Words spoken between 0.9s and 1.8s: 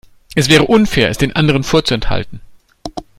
es den anderen